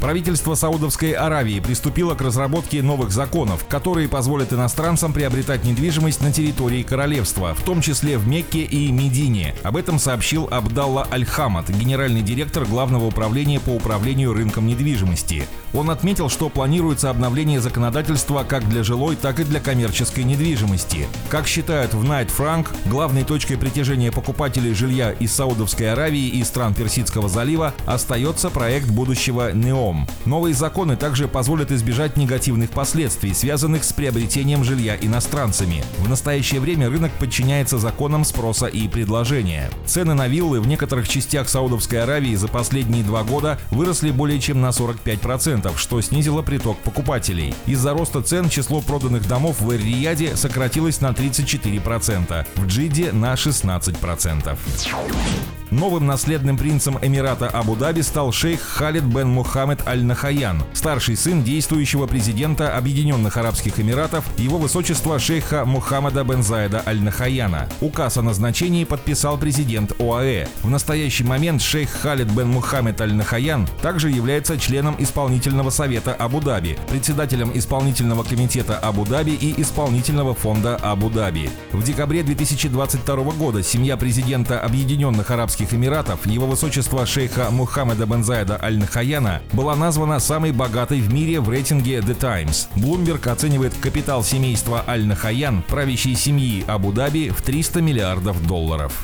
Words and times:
Правительство 0.00 0.54
Саудовской 0.54 1.12
Аравии 1.12 1.60
приступило 1.60 2.14
к 2.14 2.22
разработке 2.22 2.82
новых 2.82 3.10
законов, 3.10 3.66
которые 3.68 4.08
позволят 4.08 4.50
иностранцам 4.50 5.12
приобретать 5.12 5.64
недвижимость 5.64 6.22
на 6.22 6.32
территории 6.32 6.82
королевства, 6.82 7.54
в 7.54 7.62
том 7.62 7.82
числе 7.82 8.16
в 8.16 8.26
Мекке 8.26 8.60
и 8.60 8.90
Медине. 8.90 9.54
Об 9.62 9.76
этом 9.76 9.98
сообщил 9.98 10.48
Абдалла 10.50 11.06
Аль-Хамад, 11.12 11.68
генеральный 11.68 12.22
директор 12.22 12.64
Главного 12.64 13.04
управления 13.04 13.60
по 13.60 13.70
управлению 13.70 14.32
рынком 14.32 14.66
недвижимости. 14.66 15.46
Он 15.74 15.90
отметил, 15.90 16.30
что 16.30 16.48
планируется 16.48 17.10
обновление 17.10 17.60
законодательства 17.60 18.42
как 18.42 18.66
для 18.68 18.82
жилой, 18.82 19.16
так 19.16 19.38
и 19.38 19.44
для 19.44 19.60
коммерческой 19.60 20.24
недвижимости. 20.24 21.06
Как 21.28 21.46
считают 21.46 21.92
в 21.92 22.02
Night 22.04 22.30
Frank, 22.36 22.68
главной 22.86 23.24
точкой 23.24 23.56
притяжения 23.56 24.10
покупателей 24.10 24.72
жилья 24.72 25.12
из 25.12 25.32
Саудовской 25.32 25.92
Аравии 25.92 26.28
и 26.28 26.42
стран 26.42 26.72
Персидского 26.72 27.28
залива 27.28 27.74
остается 27.86 28.48
проект 28.48 28.88
будущего 28.88 29.52
НЕО 29.52 29.89
ЖКХом. 29.90 30.06
Новые 30.24 30.54
законы 30.54 30.96
также 30.96 31.28
позволят 31.28 31.72
избежать 31.72 32.16
негативных 32.16 32.70
последствий, 32.70 33.34
связанных 33.34 33.84
с 33.84 33.92
приобретением 33.92 34.64
жилья 34.64 34.96
иностранцами. 35.00 35.84
В 35.98 36.08
настоящее 36.08 36.60
время 36.60 36.88
рынок 36.88 37.12
подчиняется 37.18 37.78
законам 37.78 38.24
спроса 38.24 38.66
и 38.66 38.88
предложения. 38.88 39.70
Цены 39.86 40.14
на 40.14 40.28
виллы 40.28 40.60
в 40.60 40.66
некоторых 40.66 41.08
частях 41.08 41.48
Саудовской 41.48 42.02
Аравии 42.02 42.34
за 42.34 42.48
последние 42.48 43.02
два 43.02 43.22
года 43.22 43.58
выросли 43.70 44.10
более 44.10 44.40
чем 44.40 44.60
на 44.60 44.70
45%, 44.70 45.76
что 45.76 46.00
снизило 46.00 46.42
приток 46.42 46.78
покупателей. 46.78 47.54
Из-за 47.66 47.92
роста 47.92 48.22
цен 48.22 48.48
число 48.48 48.80
проданных 48.80 49.26
домов 49.26 49.60
в 49.60 49.70
Эр-Рияде 49.70 50.36
сократилось 50.36 51.00
на 51.00 51.10
34%, 51.10 52.46
в 52.56 52.66
Джиде 52.66 53.12
на 53.12 53.34
16%. 53.34 55.59
Новым 55.70 56.04
наследным 56.04 56.58
принцем 56.58 56.98
Эмирата 57.00 57.48
Абу-Даби 57.48 58.00
стал 58.00 58.32
шейх 58.32 58.60
Халид 58.60 59.04
бен 59.04 59.28
Мухаммед 59.28 59.86
Аль-Нахаян, 59.86 60.64
старший 60.72 61.16
сын 61.16 61.44
действующего 61.44 62.08
президента 62.08 62.76
Объединенных 62.76 63.36
Арабских 63.36 63.78
Эмиратов, 63.78 64.24
его 64.36 64.58
высочество 64.58 65.20
шейха 65.20 65.64
Мухаммада 65.64 66.24
бен 66.24 66.42
Заида 66.42 66.82
Аль-Нахаяна. 66.84 67.68
Указ 67.80 68.16
о 68.16 68.22
назначении 68.22 68.82
подписал 68.82 69.38
президент 69.38 69.92
ОАЭ. 70.00 70.48
В 70.64 70.70
настоящий 70.70 71.22
момент 71.22 71.62
шейх 71.62 71.88
Халид 71.88 72.28
бен 72.32 72.48
Мухаммед 72.48 73.00
Аль-Нахаян 73.00 73.68
также 73.80 74.10
является 74.10 74.58
членом 74.58 74.96
исполнительного 74.98 75.70
совета 75.70 76.14
Абу-Даби, 76.14 76.78
председателем 76.88 77.52
исполнительного 77.54 78.24
комитета 78.24 78.76
Абу-Даби 78.76 79.34
и 79.34 79.62
исполнительного 79.62 80.34
фонда 80.34 80.74
Абу-Даби. 80.74 81.48
В 81.70 81.84
декабре 81.84 82.24
2022 82.24 83.16
года 83.34 83.62
семья 83.62 83.96
президента 83.96 84.60
Объединенных 84.60 85.30
Арабских 85.30 85.59
Арабских 85.60 85.76
Эмиратов, 85.76 86.26
его 86.26 86.46
высочество 86.46 87.04
шейха 87.04 87.50
Мухаммеда 87.50 88.06
Бензайда 88.06 88.58
Аль-Нахаяна 88.62 89.42
была 89.52 89.76
названа 89.76 90.18
самой 90.18 90.52
богатой 90.52 91.00
в 91.00 91.12
мире 91.12 91.38
в 91.40 91.50
рейтинге 91.50 91.98
The 91.98 92.18
Times. 92.18 92.68
Bloomberg 92.76 93.28
оценивает 93.28 93.74
капитал 93.74 94.24
семейства 94.24 94.82
Аль-Нахаян, 94.88 95.62
правящей 95.62 96.16
семьи 96.16 96.64
Абу-Даби, 96.66 97.28
в 97.28 97.42
300 97.42 97.82
миллиардов 97.82 98.42
долларов. 98.46 98.94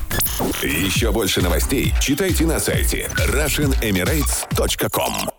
Еще 0.63 1.11
больше 1.11 1.43
новостей 1.43 1.93
читайте 2.01 2.47
на 2.47 2.59
сайте 2.59 3.07
RussianEmirates.com 3.17 5.36